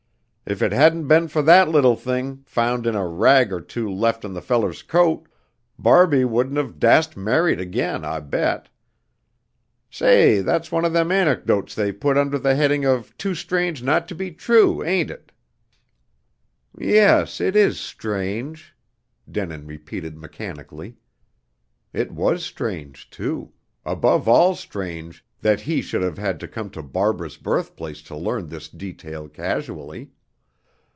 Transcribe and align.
If 0.43 0.61
it 0.61 0.73
hadn't 0.73 1.07
been 1.07 1.29
for 1.29 1.41
that 1.43 1.69
little 1.69 1.95
thing, 1.95 2.43
found 2.45 2.85
in 2.85 2.93
a 2.93 3.07
rag 3.07 3.53
or 3.53 3.61
two 3.61 3.89
left 3.89 4.25
of 4.25 4.33
the 4.33 4.41
feller's 4.41 4.83
coat, 4.83 5.29
Barbie 5.79 6.25
wouldn't 6.25 6.57
have 6.57 6.77
dast 6.77 7.15
married 7.15 7.61
again, 7.61 8.03
I 8.03 8.19
bet. 8.19 8.67
Say, 9.89 10.41
that's 10.41 10.69
one 10.69 10.83
of 10.83 10.91
them 10.91 11.09
anecdotes 11.09 11.73
they 11.73 11.93
put 11.93 12.17
under 12.17 12.37
the 12.37 12.53
heading 12.53 12.83
of 12.83 13.17
'Too 13.17 13.33
Strange 13.33 13.81
not 13.81 14.09
to 14.09 14.15
be 14.15 14.29
True!' 14.29 14.83
ain't 14.83 15.09
it?" 15.09 15.31
"Yes, 16.77 17.39
it 17.39 17.55
is 17.55 17.79
strange," 17.79 18.75
Denin 19.31 19.65
repeated 19.65 20.17
mechanically. 20.17 20.97
It 21.93 22.11
was 22.11 22.43
strange, 22.43 23.09
too 23.09 23.53
above 23.85 24.27
all 24.27 24.53
strange 24.55 25.23
that 25.39 25.61
he 25.61 25.79
should 25.81 26.01
have 26.01 26.17
had 26.17 26.41
to 26.41 26.47
come 26.49 26.69
to 26.71 26.83
Barbara's 26.83 27.37
birthplace 27.37 28.01
to 28.01 28.17
learn 28.17 28.47
this 28.47 28.67
detail 28.67 29.29
casually. 29.29 30.11